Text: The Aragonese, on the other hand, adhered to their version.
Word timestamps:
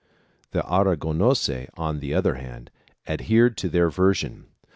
The 0.49 0.63
Aragonese, 0.63 1.69
on 1.77 1.99
the 1.99 2.11
other 2.15 2.33
hand, 2.33 2.71
adhered 3.07 3.55
to 3.57 3.69
their 3.69 3.91
version. 3.91 4.45